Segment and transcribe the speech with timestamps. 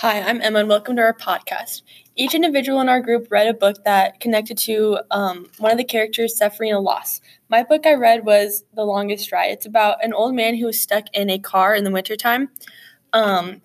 [0.00, 1.80] Hi, I'm Emma, and welcome to our podcast.
[2.16, 5.84] Each individual in our group read a book that connected to um, one of the
[5.84, 7.22] characters suffering a loss.
[7.48, 9.52] My book I read was The Longest Ride.
[9.52, 12.50] It's about an old man who was stuck in a car in the wintertime,
[13.14, 13.62] um,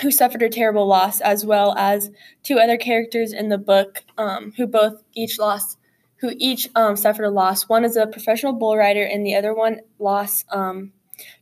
[0.00, 2.12] who suffered a terrible loss, as well as
[2.44, 5.76] two other characters in the book um, who both each lost,
[6.18, 7.68] who each um, suffered a loss.
[7.68, 10.92] One is a professional bull rider, and the other one lost um,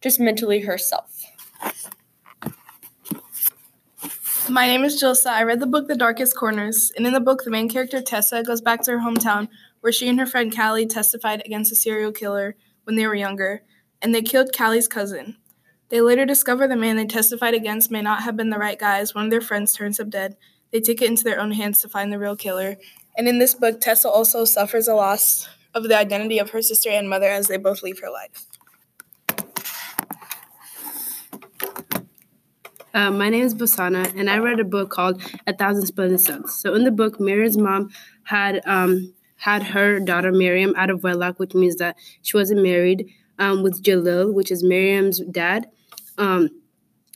[0.00, 1.22] just mentally herself.
[4.52, 5.30] My name is Jilsa.
[5.30, 8.42] I read the book The Darkest Corners, and in the book, the main character Tessa
[8.42, 9.48] goes back to her hometown
[9.80, 13.62] where she and her friend Callie testified against a serial killer when they were younger,
[14.02, 15.38] and they killed Callie's cousin.
[15.88, 18.98] They later discover the man they testified against may not have been the right guy
[18.98, 20.36] as one of their friends turns up dead.
[20.70, 22.76] They take it into their own hands to find the real killer.
[23.16, 26.90] And in this book, Tessa also suffers a loss of the identity of her sister
[26.90, 28.44] and mother as they both leave her life.
[32.94, 36.54] Uh, my name is Basana, and I read a book called A Thousand Splendid Suns.
[36.54, 37.88] So in the book, Miriam's mom
[38.24, 43.08] had um, had her daughter Miriam out of wedlock, which means that she wasn't married,
[43.38, 45.68] um, with Jalil, which is Miriam's dad.
[46.18, 46.50] Um,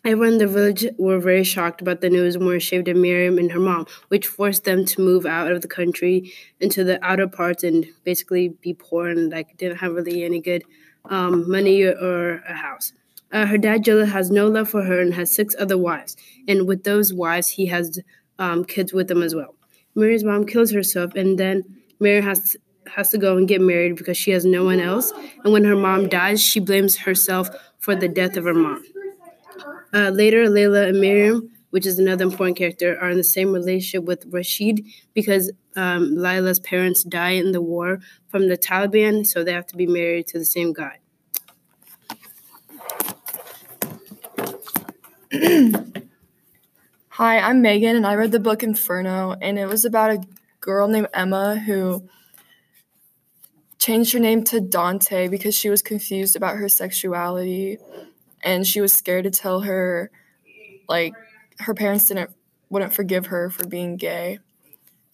[0.02, 3.36] everyone in the village were very shocked about the news and were ashamed of Miriam
[3.36, 7.28] and her mom, which forced them to move out of the country into the outer
[7.28, 10.64] parts and basically be poor and like didn't have really any good
[11.10, 12.94] um, money or a house.
[13.32, 16.16] Uh, her dad, Jilla, has no love for her and has six other wives.
[16.46, 17.98] And with those wives, he has
[18.38, 19.54] um, kids with them as well.
[19.94, 21.64] Mary's mom kills herself, and then
[21.98, 25.12] Mary has has to go and get married because she has no one else.
[25.42, 27.48] And when her mom dies, she blames herself
[27.80, 28.84] for the death of her mom.
[29.92, 34.04] Uh, later, Laila and Miriam, which is another important character, are in the same relationship
[34.04, 39.52] with Rashid because um, Lila's parents die in the war from the Taliban, so they
[39.52, 41.00] have to be married to the same guy.
[47.08, 50.22] Hi, I'm Megan, and I read the book Inferno, and it was about a
[50.60, 52.08] girl named Emma who
[53.78, 57.78] changed her name to Dante because she was confused about her sexuality,
[58.42, 60.10] and she was scared to tell her,
[60.88, 61.12] like,
[61.58, 62.30] her parents didn't
[62.70, 64.38] wouldn't forgive her for being gay,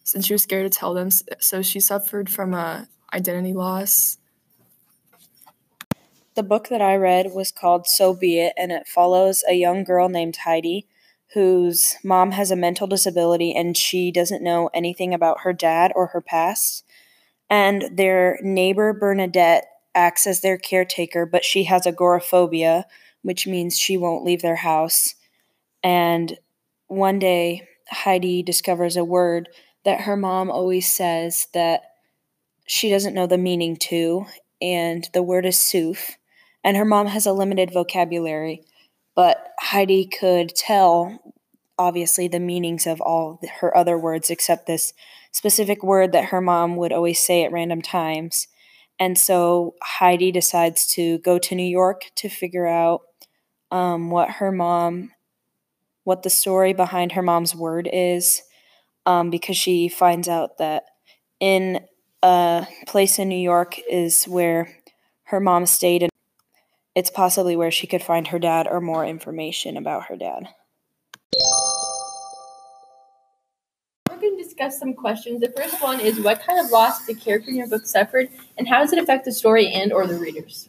[0.04, 1.10] since she was scared to tell them.
[1.40, 4.18] So she suffered from a identity loss
[6.34, 8.38] the book that I read was called So B.
[8.38, 10.86] It, and it follows a young girl named Heidi
[11.34, 16.08] whose mom has a mental disability and she doesn't know anything about her dad or
[16.08, 16.84] her past.
[17.48, 22.86] And their neighbor, Bernadette, acts as their caretaker, but she has agoraphobia,
[23.22, 25.14] which means she won't leave their house.
[25.82, 26.38] And
[26.86, 29.48] one day, Heidi discovers a word
[29.84, 31.82] that her mom always says that
[32.66, 34.26] she doesn't know the meaning to,
[34.60, 36.16] and the word is soof
[36.64, 38.62] and her mom has a limited vocabulary,
[39.14, 41.34] but Heidi could tell
[41.78, 44.92] obviously the meanings of all her other words except this
[45.32, 48.46] specific word that her mom would always say at random times.
[48.98, 53.00] And so Heidi decides to go to New York to figure out
[53.70, 55.10] um, what her mom,
[56.04, 58.42] what the story behind her mom's word is,
[59.06, 60.84] um, because she finds out that
[61.40, 61.80] in
[62.22, 64.76] a place in New York is where
[65.24, 66.08] her mom stayed
[66.94, 70.48] it's possibly where she could find her dad or more information about her dad.
[74.10, 75.40] We're going to discuss some questions.
[75.40, 78.68] The first one is what kind of loss the character in your book suffered, and
[78.68, 80.68] how does it affect the story and or the readers?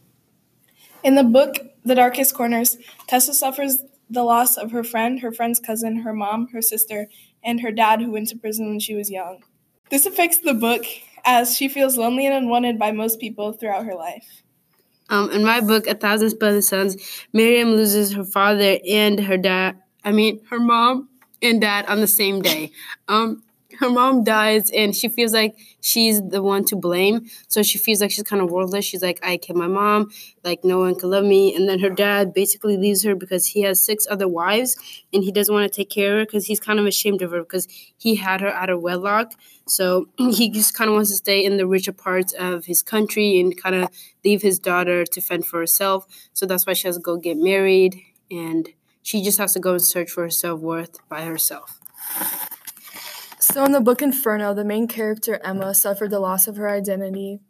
[1.03, 5.59] In the book The Darkest Corners, Tessa suffers the loss of her friend, her friend's
[5.59, 7.07] cousin, her mom, her sister,
[7.43, 9.43] and her dad who went to prison when she was young.
[9.89, 10.85] This affects the book
[11.25, 14.43] as she feels lonely and unwanted by most people throughout her life.
[15.09, 16.97] Um, in my book, A Thousand Splendid Suns,
[17.33, 19.81] Miriam loses her father and her dad.
[20.03, 21.09] I mean, her mom
[21.41, 22.71] and dad on the same day.
[23.07, 23.43] Um,
[23.79, 27.29] her mom dies and she feels like she's the one to blame.
[27.47, 28.85] So she feels like she's kind of worthless.
[28.85, 30.11] She's like, I killed my mom.
[30.43, 31.55] Like, no one can love me.
[31.55, 34.77] And then her dad basically leaves her because he has six other wives
[35.11, 37.31] and he doesn't want to take care of her because he's kind of ashamed of
[37.31, 37.67] her because
[37.97, 39.33] he had her out of wedlock.
[39.67, 43.39] So he just kind of wants to stay in the richer parts of his country
[43.39, 43.89] and kind of
[44.23, 46.05] leave his daughter to fend for herself.
[46.33, 48.69] So that's why she has to go get married and
[49.01, 51.79] she just has to go and search for her self worth by herself.
[53.45, 57.41] So, in the book Inferno, the main character, Emma, suffered the loss of her identity,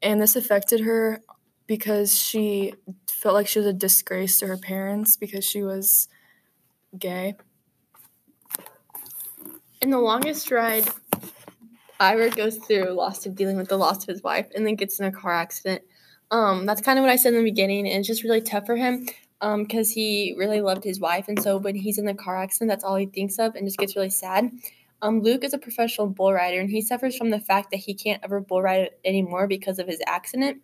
[0.00, 1.20] and this affected her
[1.66, 2.72] because she
[3.06, 6.08] felt like she was a disgrace to her parents because she was
[6.98, 7.34] gay.
[9.82, 10.88] In the longest ride,
[12.00, 14.98] Ira goes through loss of dealing with the loss of his wife and then gets
[14.98, 15.82] in a car accident.
[16.30, 18.64] Um, that's kind of what I said in the beginning, and it's just really tough
[18.64, 19.06] for him.
[19.38, 21.28] because he really loved his wife.
[21.28, 23.76] And so when he's in the car accident, that's all he thinks of and just
[23.76, 24.50] gets really sad.
[25.02, 27.94] Um, Luke is a professional bull rider, and he suffers from the fact that he
[27.94, 30.62] can't ever bull ride anymore because of his accident.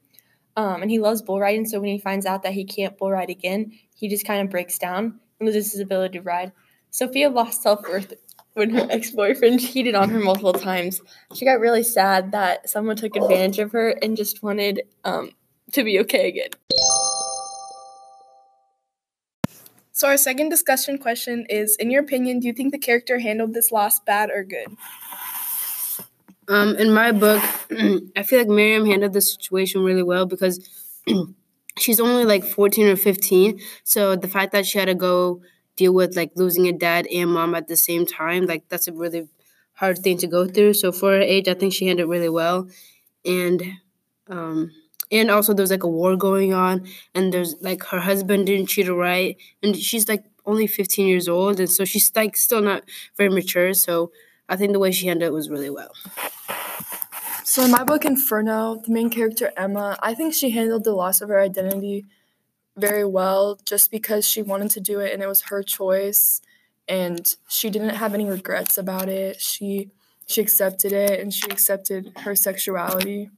[0.56, 3.10] Um, and he loves bull riding, so when he finds out that he can't bull
[3.10, 6.52] ride again, he just kind of breaks down and loses his ability to ride.
[6.90, 8.14] Sophia lost self worth
[8.54, 11.00] when her ex boyfriend cheated on her multiple times.
[11.34, 15.30] She got really sad that someone took advantage of her and just wanted um,
[15.72, 16.50] to be okay again.
[20.02, 23.54] So, our second discussion question is In your opinion, do you think the character handled
[23.54, 24.66] this loss bad or good?
[26.48, 27.40] Um, in my book,
[28.16, 30.58] I feel like Miriam handled the situation really well because
[31.78, 33.60] she's only like 14 or 15.
[33.84, 35.40] So the fact that she had to go
[35.76, 38.92] deal with like losing a dad and mom at the same time, like that's a
[38.92, 39.28] really
[39.74, 40.74] hard thing to go through.
[40.74, 42.66] So for her age, I think she handled really well.
[43.24, 43.62] And
[44.26, 44.72] um
[45.12, 48.86] and also there's like a war going on and there's like her husband didn't treat
[48.86, 52.82] her right and she's like only 15 years old and so she's like still not
[53.16, 53.74] very mature.
[53.74, 54.10] So
[54.48, 55.92] I think the way she handled it was really well.
[57.44, 61.20] So in my book Inferno, the main character Emma, I think she handled the loss
[61.20, 62.06] of her identity
[62.76, 66.40] very well just because she wanted to do it and it was her choice
[66.88, 69.40] and she didn't have any regrets about it.
[69.40, 69.90] She
[70.26, 73.28] she accepted it and she accepted her sexuality.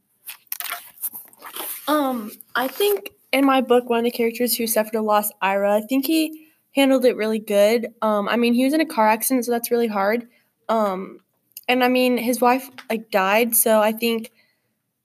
[1.87, 5.77] Um, I think in my book, one of the characters who suffered a loss, Ira,
[5.77, 7.89] I think he handled it really good.
[8.03, 10.27] Um, I mean, he was in a car accident, so that's really hard.
[10.69, 11.21] Um,
[11.69, 14.31] and I mean, his wife like died, so I think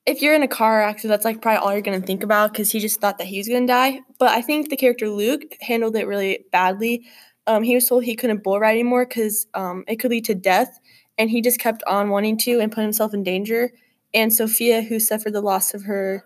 [0.06, 2.72] if you're in a car accident, that's like probably all you're gonna think about because
[2.72, 4.02] he just thought that he was gonna die.
[4.18, 7.06] But I think the character Luke handled it really badly.
[7.48, 10.36] Um, he was told he couldn't bull ride anymore because um, it could lead to
[10.36, 10.80] death,
[11.18, 13.72] and he just kept on wanting to and put himself in danger.
[14.14, 16.26] And Sophia, who suffered the loss of her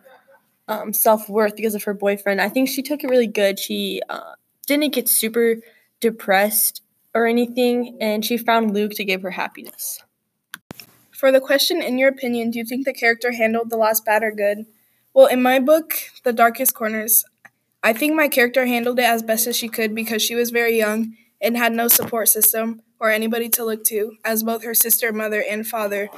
[0.68, 3.60] um, self worth because of her boyfriend, I think she took it really good.
[3.60, 4.34] She uh,
[4.66, 5.58] didn't get super
[6.00, 6.82] depressed
[7.14, 10.04] or anything, and she found Luke to give her happiness.
[11.12, 14.24] For the question, in your opinion, do you think the character handled the loss bad
[14.24, 14.66] or good?
[15.14, 15.94] Well, in my book,
[16.24, 17.24] The Darkest Corners,
[17.84, 20.78] I think my character handled it as best as she could because she was very
[20.78, 25.14] young and had no support system or anybody to look to, as both her sister,
[25.14, 26.10] mother, and father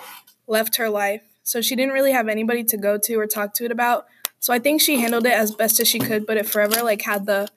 [0.47, 1.21] left her life.
[1.43, 4.05] So she didn't really have anybody to go to or talk to it about.
[4.45, 7.01] So I think she handled it as best as she could, but it forever like
[7.01, 7.47] had the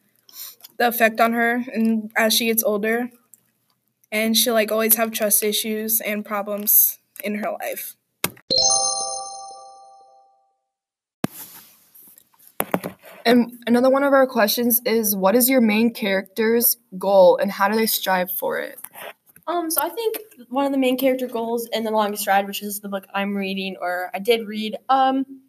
[0.79, 3.11] the effect on her and as she gets older.
[4.11, 7.95] And she'll like always have trust issues and problems in her life.
[13.27, 17.69] And another one of our questions is what is your main character's goal and how
[17.69, 18.79] do they strive for it?
[19.47, 22.63] Um, so I think one of the main character goals in The Longest Ride, which
[22.63, 25.43] is the book I'm reading or I did read, um,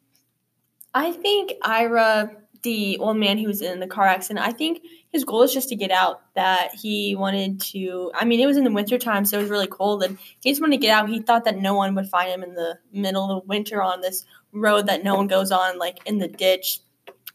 [0.94, 2.32] I think Ira,
[2.64, 4.82] the old man who was in the car accident, I think
[5.12, 6.22] his goal is just to get out.
[6.36, 9.50] That he wanted to, I mean, it was in the winter time, so it was
[9.50, 11.10] really cold, and he just wanted to get out.
[11.10, 14.26] He thought that no one would find him in the middle of winter on this
[14.52, 16.80] road that no one goes on, like in the ditch.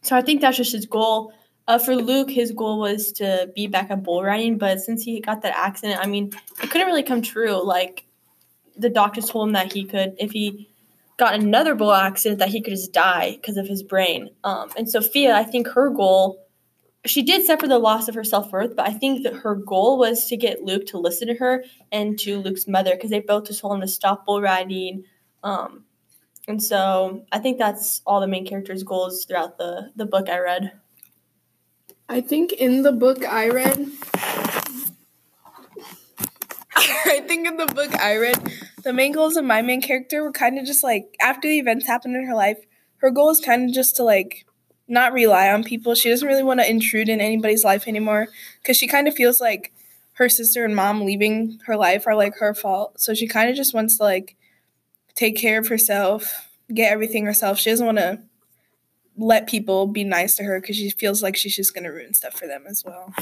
[0.01, 1.33] So I think that's just his goal.
[1.67, 5.19] Uh, for Luke, his goal was to be back at bull riding, but since he
[5.19, 6.31] got that accident, I mean,
[6.61, 7.63] it couldn't really come true.
[7.63, 8.05] Like
[8.77, 10.69] the doctors told him that he could, if he
[11.17, 14.29] got another bull accident, that he could just die because of his brain.
[14.43, 16.45] Um, and Sophia, I think her goal,
[17.05, 19.97] she did suffer the loss of her self worth, but I think that her goal
[19.97, 23.47] was to get Luke to listen to her and to Luke's mother because they both
[23.47, 25.03] just told him to stop bull riding.
[25.43, 25.85] Um,
[26.47, 30.39] and so I think that's all the main characters' goals throughout the the book I
[30.39, 30.71] read.
[32.07, 33.87] I think in the book I read,
[37.05, 38.51] I think in the book I read,
[38.83, 41.87] the main goals of my main character were kind of just like after the events
[41.87, 42.59] happened in her life,
[42.97, 44.45] her goal is kind of just to like
[44.87, 45.95] not rely on people.
[45.95, 48.27] She doesn't really want to intrude in anybody's life anymore
[48.61, 49.73] because she kind of feels like
[50.13, 52.99] her sister and mom leaving her life are like her fault.
[52.99, 54.35] So she kind of just wants to like
[55.13, 57.57] take care of herself, get everything herself.
[57.57, 58.19] She doesn't want to
[59.17, 62.13] let people be nice to her because she feels like she's just going to ruin
[62.13, 63.13] stuff for them as well.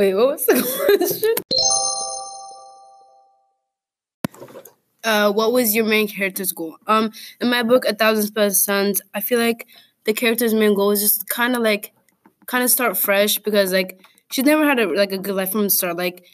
[0.00, 0.54] Wait, what was the
[0.96, 1.34] question?
[5.04, 6.78] Uh, what was your main character's goal?
[6.86, 9.66] Um, in my book, A Thousand Split Suns, I feel like
[10.04, 11.92] the character's main goal is just kind of like,
[12.46, 14.00] kind of start fresh because like
[14.32, 15.98] she's never had a like a good life from the start.
[15.98, 16.24] Like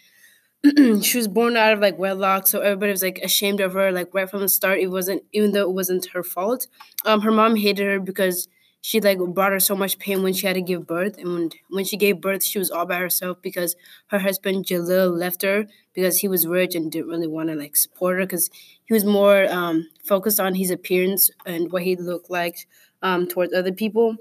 [1.02, 4.14] she was born out of like wedlock, so everybody was like ashamed of her like
[4.14, 4.78] right from the start.
[4.78, 6.68] It wasn't even though it wasn't her fault.
[7.04, 8.46] Um, her mom hated her because
[8.87, 11.50] she like brought her so much pain when she had to give birth, and when,
[11.71, 13.75] when she gave birth, she was all by herself because
[14.11, 17.75] her husband Jalil left her because he was rich and didn't really want to like
[17.75, 18.49] support her because
[18.85, 22.69] he was more um, focused on his appearance and what he looked like
[23.02, 24.14] um, towards other people.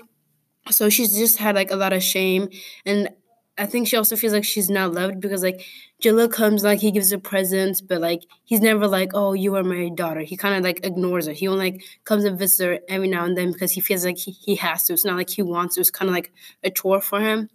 [0.71, 2.49] so she's just had like a lot of shame
[2.87, 3.09] and
[3.57, 5.65] I think she also feels like she's not loved because like
[6.03, 9.63] Jalil comes like he gives her presents, but like he's never like, oh, you are
[9.63, 10.21] my daughter.
[10.21, 11.33] He kind of like ignores her.
[11.33, 14.17] He only like comes and visits her every now and then because he feels like
[14.17, 14.93] he, he has to.
[14.93, 15.81] It's not like he wants to.
[15.81, 16.33] It's kind of like
[16.63, 17.49] a chore for him.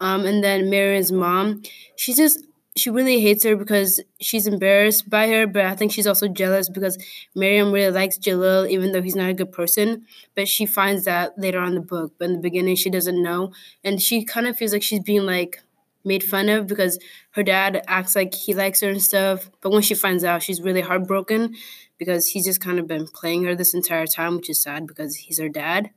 [0.00, 1.62] Um, and then Miriam's mom,
[1.96, 2.44] she just
[2.74, 6.68] she really hates her because she's embarrassed by her, but I think she's also jealous
[6.68, 6.96] because
[7.34, 10.06] Miriam really likes Jalil, even though he's not a good person.
[10.34, 12.14] But she finds that later on in the book.
[12.18, 13.52] But in the beginning, she doesn't know.
[13.84, 15.62] And she kind of feels like she's being like
[16.04, 16.98] made fun of because
[17.32, 19.50] her dad acts like he likes her and stuff.
[19.60, 21.54] But when she finds out, she's really heartbroken
[21.98, 25.14] because he's just kind of been playing her this entire time, which is sad because
[25.16, 25.90] he's her dad.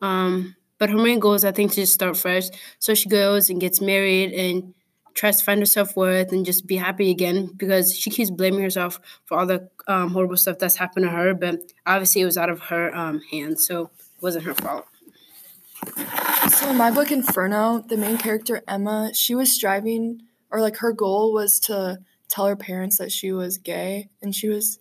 [0.00, 2.48] Um, but her main goal is, I think, to just start fresh.
[2.78, 4.74] So she goes and gets married and
[5.18, 8.62] tries to find her self worth and just be happy again because she keeps blaming
[8.62, 11.34] herself for all the um, horrible stuff that's happened to her.
[11.34, 14.86] But obviously, it was out of her um, hands, so it wasn't her fault.
[16.50, 20.92] So in my book Inferno, the main character Emma, she was striving or like her
[20.92, 21.98] goal was to
[22.28, 24.78] tell her parents that she was gay and she was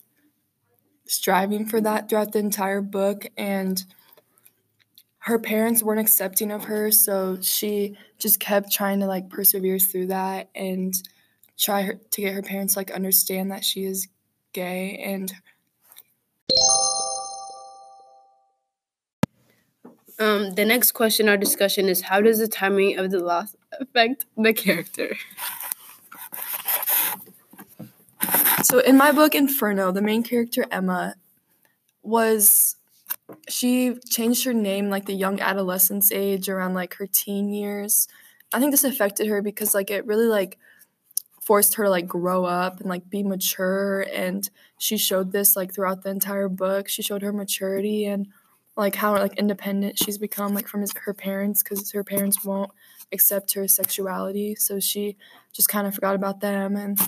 [1.05, 3.85] striving for that throughout the entire book and
[5.27, 10.07] her parents weren't accepting of her, so she just kept trying to like persevere through
[10.07, 10.93] that and
[11.57, 14.07] try her, to get her parents like understand that she is
[14.53, 15.33] gay and
[20.17, 24.25] um, the next question our discussion is how does the timing of the loss affect
[24.37, 25.13] the character?
[28.63, 31.15] So in my book inferno the main character emma
[32.01, 32.77] was
[33.49, 38.07] she changed her name like the young adolescence age around like her teen years.
[38.53, 40.57] I think this affected her because like it really like
[41.41, 45.73] forced her to like grow up and like be mature and she showed this like
[45.73, 46.87] throughout the entire book.
[46.87, 48.27] She showed her maturity and
[48.77, 52.71] like how like independent she's become like from his, her parents because her parents won't
[53.11, 55.17] accept her sexuality so she
[55.51, 56.99] just kind of forgot about them and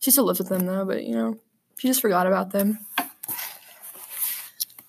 [0.00, 1.38] she still lives with them though but you know
[1.78, 2.78] she just forgot about them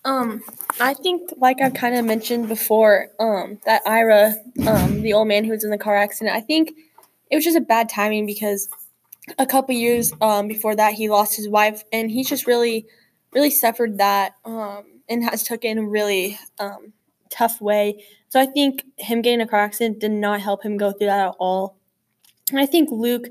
[0.10, 0.42] um,
[0.80, 4.34] I think, like I've kind of mentioned before, um, that Ira,
[4.66, 6.72] um, the old man who was in the car accident, I think
[7.30, 8.70] it was just a bad timing because
[9.38, 12.88] a couple years um, before that, he lost his wife, and he's just really,
[13.34, 16.92] really suffered that um, and has took in a really um,
[17.30, 18.04] tough way.
[18.30, 21.28] So I think him getting a car accident did not help him go through that
[21.28, 21.78] at all.
[22.50, 23.28] And I think Luke,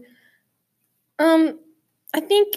[1.18, 1.58] um,
[2.14, 2.56] I think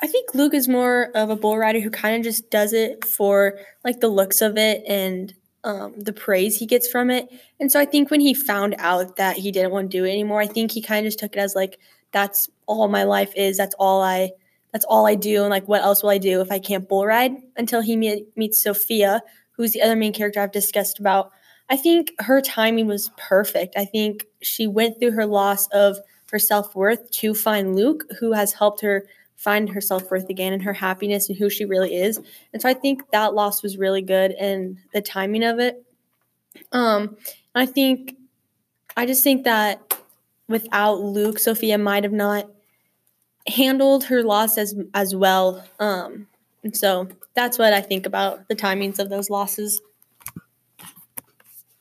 [0.00, 3.04] I think Luke is more of a bull rider who kind of just does it
[3.04, 7.28] for like the looks of it and um, the praise he gets from it.
[7.58, 10.10] And so I think when he found out that he didn't want to do it
[10.10, 11.78] anymore, I think he kind of just took it as like
[12.12, 13.56] that's all my life is.
[13.56, 14.30] That's all I
[14.72, 15.42] that's all I do.
[15.42, 17.32] And like what else will I do if I can't bull ride?
[17.56, 21.32] Until he meet, meets Sophia, who's the other main character I've discussed about.
[21.70, 23.76] I think her timing was perfect.
[23.76, 25.98] I think she went through her loss of
[26.30, 29.04] her self worth to find Luke, who has helped her
[29.38, 32.20] find her self worth again and her happiness and who she really is.
[32.52, 35.82] And so I think that loss was really good and the timing of it.
[36.72, 37.16] Um,
[37.54, 38.16] I think,
[38.96, 39.96] I just think that
[40.48, 42.50] without Luke, Sophia might have not
[43.46, 45.64] handled her loss as as well.
[45.78, 46.26] Um,
[46.64, 49.80] and so that's what I think about the timings of those losses.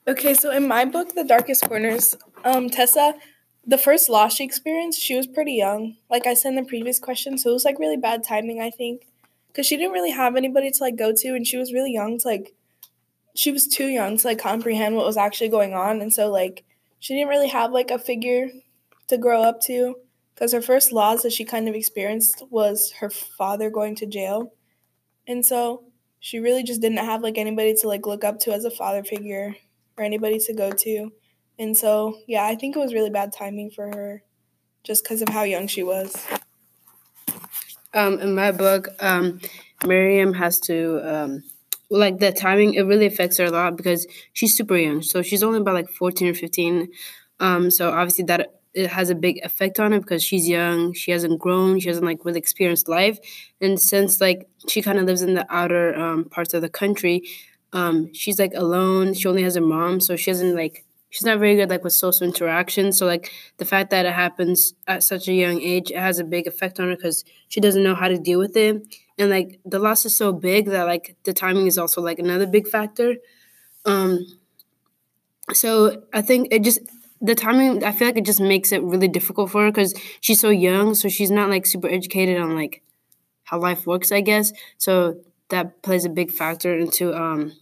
[0.08, 3.16] Okay, so in my book, The Darkest Corners, um, Tessa
[3.68, 5.98] the first loss she experienced, she was pretty young.
[6.10, 8.70] Like I said in the previous question, so it was like really bad timing, I
[8.70, 9.08] think,
[9.48, 12.18] because she didn't really have anybody to like go to, and she was really young
[12.18, 12.54] to like,
[13.36, 16.64] she was too young to like comprehend what was actually going on, and so like
[17.00, 18.50] she didn't really have like a figure
[19.10, 19.96] to grow up to,
[20.34, 24.54] because her first loss that she kind of experienced was her father going to jail,
[25.28, 25.84] and so
[26.20, 29.04] she really just didn't have like anybody to like look up to as a father
[29.04, 29.56] figure
[29.98, 31.12] or anybody to go to.
[31.60, 34.24] And so, yeah, I think it was really bad timing for her
[34.84, 36.26] just because of how young she was.
[37.94, 39.40] Um, in my book, um,
[39.86, 41.44] Miriam has to, um,
[41.90, 45.02] like, the timing, it really affects her a lot because she's super young.
[45.02, 46.90] So she's only about like 14 or 15.
[47.40, 51.10] Um, so obviously, that it has a big effect on her because she's young, she
[51.10, 53.18] hasn't grown, she hasn't like really experienced life.
[53.60, 57.24] And since like she kind of lives in the outer um, parts of the country,
[57.74, 59.16] um, she's like alone.
[59.16, 61.94] She only has her mom, so she hasn't like she's not very good like with
[61.94, 62.92] social interaction.
[62.92, 66.24] So like the fact that it happens at such a young age it has a
[66.24, 68.82] big effect on her because she doesn't know how to deal with it.
[69.18, 72.46] And like the loss is so big that like the timing is also like another
[72.48, 73.16] big factor.
[73.86, 74.26] Um
[75.54, 76.80] so i think it just
[77.22, 80.40] the timing i feel like it just makes it really difficult for her because she's
[80.40, 82.82] so young so she's not like super educated on like
[83.46, 84.52] how life works i guess.
[84.78, 87.54] So that plays a big factor into um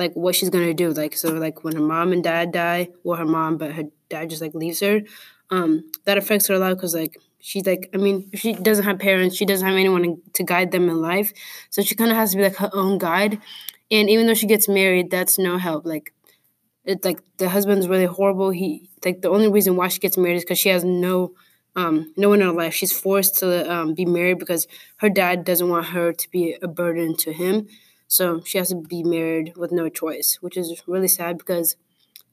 [0.00, 0.90] like what she's gonna do.
[0.90, 4.30] Like so, like when her mom and dad die, or her mom, but her dad
[4.30, 5.02] just like leaves her.
[5.50, 8.98] Um, that affects her a lot because like she's like, I mean, she doesn't have
[8.98, 11.32] parents, she doesn't have anyone to guide them in life,
[11.70, 13.40] so she kind of has to be like her own guide.
[13.90, 15.84] And even though she gets married, that's no help.
[15.84, 16.12] Like
[16.84, 18.50] it's like the husband's really horrible.
[18.50, 21.32] He like the only reason why she gets married is because she has no
[21.76, 22.74] um, no one in her life.
[22.74, 24.66] She's forced to um, be married because
[24.96, 27.68] her dad doesn't want her to be a burden to him.
[28.10, 31.76] So she has to be married with no choice, which is really sad because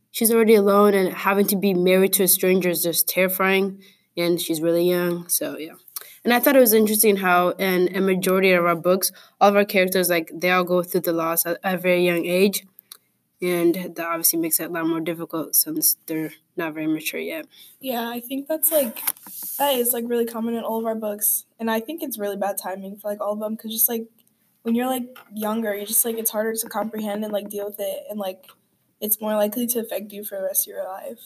[0.09, 3.79] she's already alone and having to be married to a stranger is just terrifying.
[4.17, 5.29] And she's really young.
[5.29, 5.75] So, yeah.
[6.23, 9.55] And I thought it was interesting how, in a majority of our books, all of
[9.55, 12.65] our characters, like, they all go through the loss at a very young age.
[13.39, 17.45] And that obviously makes it a lot more difficult since they're not very mature yet.
[17.79, 18.99] Yeah, I think that's like
[19.59, 22.35] that is like really common in all of our books, and I think it's really
[22.35, 24.07] bad timing for like all of them because just like
[24.63, 27.79] when you're like younger, you just like it's harder to comprehend and like deal with
[27.79, 28.45] it, and like
[28.99, 31.19] it's more likely to affect you for the rest of your life.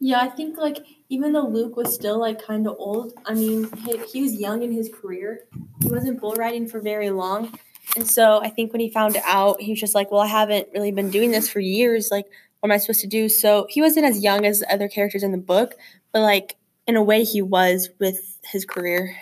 [0.00, 3.70] Yeah, I think like even though Luke was still like kind of old, I mean
[3.84, 5.44] he, he was young in his career.
[5.82, 7.58] He wasn't bull riding for very long,
[7.96, 10.68] and so I think when he found out, he was just like, "Well, I haven't
[10.74, 12.10] really been doing this for years.
[12.10, 12.26] Like,
[12.60, 15.22] what am I supposed to do?" So he wasn't as young as the other characters
[15.22, 15.74] in the book,
[16.12, 19.16] but like in a way, he was with his career.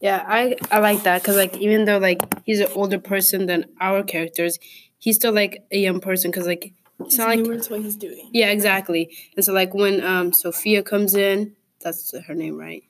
[0.00, 3.66] Yeah, I I like that because like even though like he's an older person than
[3.80, 4.58] our characters,
[4.98, 8.28] he's still like a young person because like it's He's not like what he's doing.
[8.32, 9.16] yeah exactly.
[9.36, 12.84] And so like when um Sophia comes in, that's her name, right?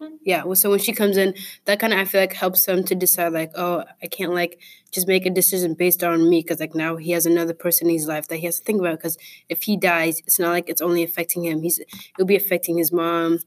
[0.00, 0.18] Mhm.
[0.24, 0.44] Yeah.
[0.44, 1.34] Well, so when she comes in,
[1.64, 4.58] that kind of I feel like helps him to decide like, oh, I can't like
[4.92, 7.94] just make a decision based on me because like now he has another person in
[7.94, 9.16] his life that he has to think about because
[9.48, 11.62] if he dies, it's not like it's only affecting him.
[11.62, 11.78] He's
[12.16, 13.38] it'll be affecting his mom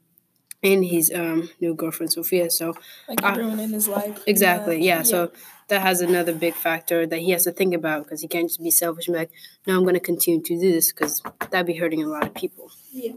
[0.63, 2.49] and his um new girlfriend Sophia.
[2.49, 2.75] So
[3.07, 4.19] Like Uh, everyone in his life.
[4.27, 4.77] Exactly.
[4.77, 4.85] much.
[4.85, 5.01] Yeah.
[5.03, 5.31] So
[5.67, 8.61] that has another big factor that he has to think about because he can't just
[8.61, 9.31] be selfish and be like,
[9.65, 12.33] no, I'm going to continue to do this because that'd be hurting a lot of
[12.33, 12.69] people.
[12.91, 13.13] Yeah.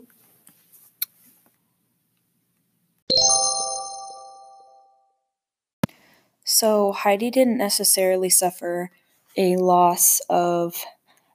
[6.45, 8.91] So Heidi didn't necessarily suffer
[9.37, 10.85] a loss of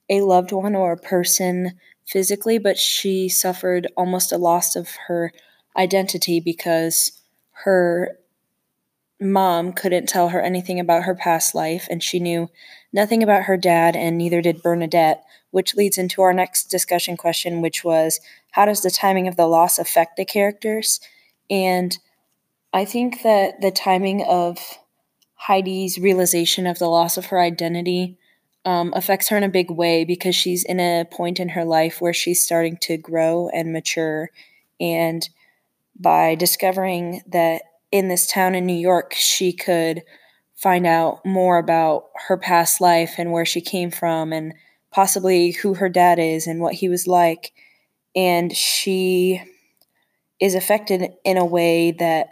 [0.10, 5.32] a loved one or a person physically, but she suffered almost a loss of her
[5.80, 7.14] identity because
[7.64, 8.20] her
[9.20, 12.50] mom couldn't tell her anything about her past life and she knew
[12.94, 17.62] nothing about her dad and neither did Bernadette, which leads into our next discussion question
[17.62, 18.20] which was
[18.52, 21.00] how does the timing of the loss affect the characters?
[21.50, 21.98] And
[22.74, 24.58] I think that the timing of
[25.36, 28.18] Heidi's realization of the loss of her identity
[28.66, 32.02] um, affects her in a big way because she's in a point in her life
[32.02, 34.30] where she's starting to grow and mature.
[34.80, 35.28] And
[36.00, 40.04] by discovering that in this town in New York, she could
[40.56, 44.54] find out more about her past life and where she came from and
[44.92, 47.52] possibly who her dad is and what he was like.
[48.16, 49.42] And she
[50.40, 52.30] is affected in a way that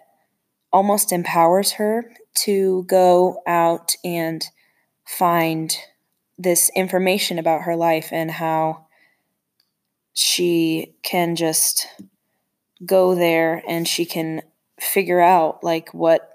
[0.71, 4.45] almost empowers her to go out and
[5.06, 5.75] find
[6.38, 8.86] this information about her life and how
[10.13, 11.88] she can just
[12.85, 14.41] go there and she can
[14.79, 16.29] figure out like what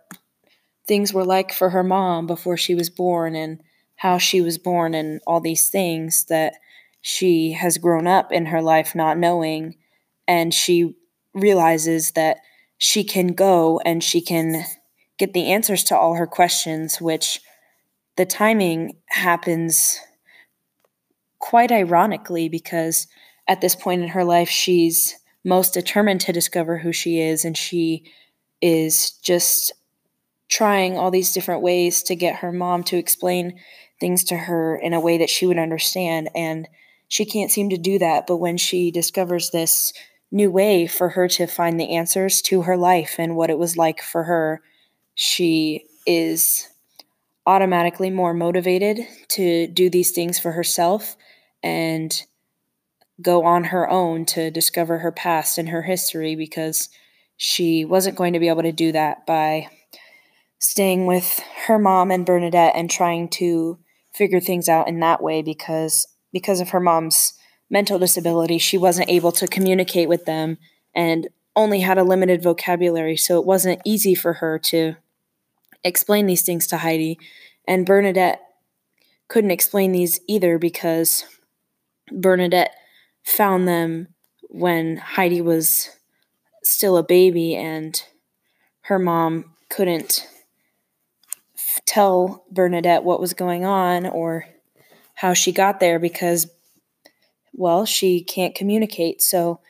[0.86, 3.60] things were like for her mom before she was born and
[3.96, 6.54] how she was born and all these things that
[7.00, 9.76] she has grown up in her life not knowing.
[10.26, 10.96] And she
[11.34, 12.38] realizes that
[12.78, 14.64] she can go and she can
[15.18, 17.40] get the answers to all her questions, which
[18.16, 20.00] the timing happens
[21.38, 23.06] quite ironically because
[23.48, 27.56] at this point in her life, she's most determined to discover who she is, and
[27.56, 28.04] she
[28.60, 29.72] is just
[30.48, 33.58] trying all these different ways to get her mom to explain
[33.98, 36.28] things to her in a way that she would understand.
[36.34, 36.68] And
[37.08, 38.26] she can't seem to do that.
[38.26, 39.92] But when she discovers this
[40.30, 43.76] new way for her to find the answers to her life and what it was
[43.76, 44.62] like for her,
[45.14, 46.68] she is
[47.46, 51.16] automatically more motivated to do these things for herself
[51.62, 52.24] and
[53.20, 56.88] go on her own to discover her past and her history because
[57.36, 59.68] she wasn't going to be able to do that by
[60.58, 63.78] staying with her mom and Bernadette and trying to
[64.14, 67.34] figure things out in that way because because of her mom's
[67.70, 70.58] mental disability she wasn't able to communicate with them
[70.94, 73.16] and only had a limited vocabulary.
[73.16, 74.96] So it wasn't easy for her to
[75.84, 77.18] explain these things to Heidi.
[77.66, 78.40] And Bernadette
[79.28, 81.24] couldn't explain these either because
[82.10, 82.74] Bernadette
[83.24, 84.08] found them
[84.48, 85.90] when Heidi was
[86.62, 88.02] still a baby and
[88.82, 90.26] her mom couldn't
[91.86, 94.46] tell Bernadette what was going on or
[95.14, 96.50] how she got there because,
[97.52, 99.22] well, she can't communicate.
[99.22, 99.60] So,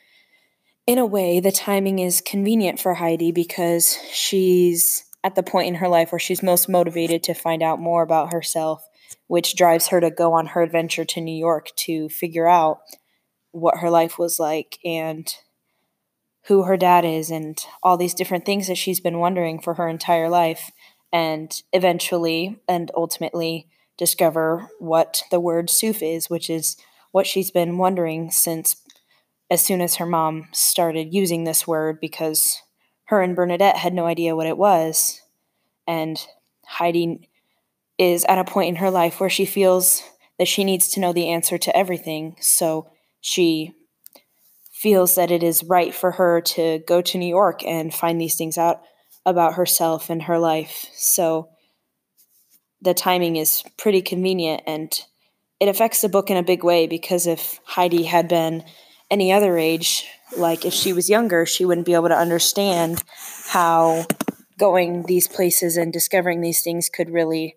[0.85, 5.75] in a way, the timing is convenient for Heidi because she's at the point in
[5.75, 8.85] her life where she's most motivated to find out more about herself,
[9.27, 12.81] which drives her to go on her adventure to New York to figure out
[13.53, 15.33] what her life was like and
[16.47, 19.87] who her dad is and all these different things that she's been wondering for her
[19.87, 20.71] entire life
[21.13, 26.75] and eventually and ultimately discover what the word soof is, which is
[27.11, 28.75] what she's been wondering since
[29.49, 32.61] as soon as her mom started using this word because
[33.05, 35.21] her and Bernadette had no idea what it was.
[35.85, 36.19] And
[36.65, 37.29] Heidi
[37.99, 40.01] is at a point in her life where she feels
[40.39, 42.35] that she needs to know the answer to everything.
[42.39, 42.89] So
[43.23, 43.73] she
[44.73, 48.35] feels that it is right for her to go to New York and find these
[48.35, 48.81] things out
[49.25, 50.89] about herself and her life.
[50.93, 51.47] So
[52.81, 54.93] the timing is pretty convenient and
[55.61, 58.65] it affects the book in a big way because if Heidi had been
[59.09, 60.05] any other age,
[60.35, 63.01] like if she was younger, she wouldn't be able to understand
[63.47, 64.05] how
[64.59, 67.55] going these places and discovering these things could really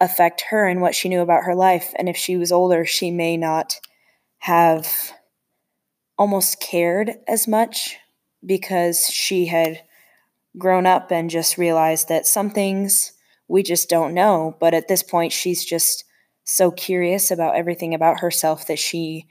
[0.00, 1.92] affect her and what she knew about her life.
[1.96, 3.80] And if she was older, she may not
[4.40, 5.12] have
[6.18, 7.96] almost cared as much
[8.44, 9.80] because she had
[10.58, 13.12] grown up and just realized that some things
[13.48, 14.56] we just don't know.
[14.60, 16.04] But at this point, she's just
[16.44, 19.26] so curious about everything about herself that she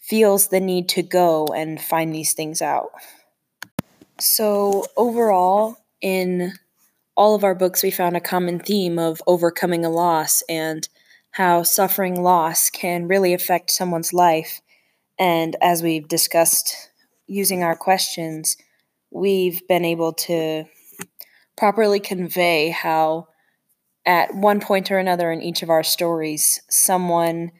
[0.00, 2.90] feels the need to go and find these things out.
[4.20, 6.54] So, overall, in
[7.16, 10.88] all of our books, we found a common theme of overcoming a loss and
[11.32, 14.60] how suffering loss can really affect someone's life.
[15.18, 16.90] And as we've discussed
[17.26, 18.56] using our questions,
[19.10, 20.64] we've been able to
[21.56, 23.28] properly convey how,
[24.06, 27.50] at one point or another in each of our stories, someone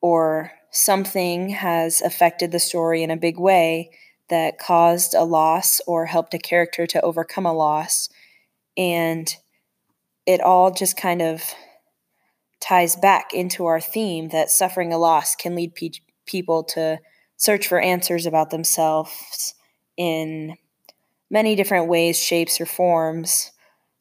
[0.00, 3.90] or something has affected the story in a big way
[4.28, 8.08] that caused a loss or helped a character to overcome a loss.
[8.76, 9.34] And
[10.26, 11.42] it all just kind of
[12.60, 15.90] ties back into our theme that suffering a loss can lead pe-
[16.26, 16.98] people to
[17.36, 19.54] search for answers about themselves
[19.96, 20.56] in
[21.30, 23.52] many different ways, shapes, or forms.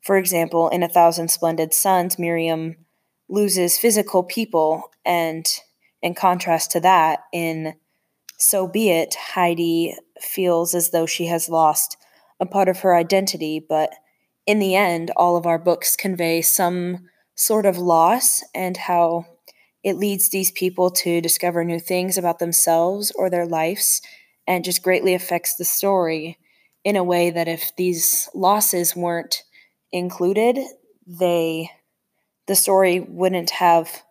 [0.01, 2.75] For example, in A Thousand Splendid Suns, Miriam
[3.29, 5.45] loses physical people, and
[6.01, 7.75] in contrast to that, in
[8.37, 8.89] So B.
[8.89, 11.97] It, Heidi feels as though she has lost
[12.39, 13.91] a part of her identity, but
[14.45, 17.07] in the end, all of our books convey some
[17.39, 19.25] sort of loss and how
[19.81, 24.01] it leads these people to discover new things about themselves or their lives
[24.45, 26.37] and just greatly affects the story
[26.83, 29.43] in a way that if these losses weren't
[29.93, 30.59] included,
[31.07, 31.71] they
[32.47, 34.03] the story wouldn't have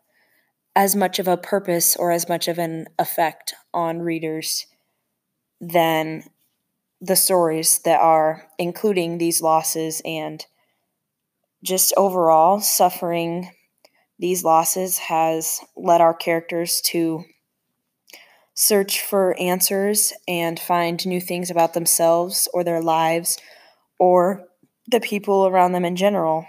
[0.75, 4.67] as much of a purpose or as much of an effect on readers
[5.61, 6.23] than
[7.03, 10.47] the stories that are including these losses and
[11.63, 13.51] just overall suffering
[14.19, 17.25] these losses has led our characters to
[18.55, 23.39] search for answers and find new things about themselves or their lives
[24.01, 24.45] or
[24.91, 26.45] the people around them in general.